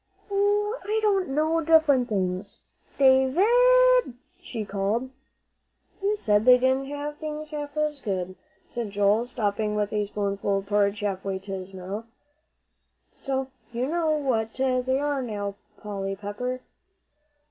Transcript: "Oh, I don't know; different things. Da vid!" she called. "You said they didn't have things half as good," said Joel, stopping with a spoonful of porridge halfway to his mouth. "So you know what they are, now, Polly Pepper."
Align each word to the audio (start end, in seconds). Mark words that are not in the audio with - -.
"Oh, 0.31 0.79
I 0.83 0.97
don't 1.03 1.29
know; 1.29 1.61
different 1.63 2.09
things. 2.09 2.61
Da 2.97 3.27
vid!" 3.27 4.15
she 4.39 4.65
called. 4.65 5.11
"You 6.01 6.15
said 6.15 6.43
they 6.43 6.57
didn't 6.57 6.87
have 6.87 7.17
things 7.17 7.51
half 7.51 7.77
as 7.77 8.01
good," 8.01 8.33
said 8.67 8.89
Joel, 8.89 9.27
stopping 9.27 9.75
with 9.75 9.93
a 9.93 10.05
spoonful 10.05 10.57
of 10.57 10.65
porridge 10.65 11.01
halfway 11.01 11.37
to 11.37 11.51
his 11.51 11.75
mouth. 11.75 12.05
"So 13.13 13.51
you 13.71 13.85
know 13.85 14.17
what 14.17 14.55
they 14.55 14.99
are, 14.99 15.21
now, 15.21 15.53
Polly 15.77 16.15
Pepper." 16.15 16.61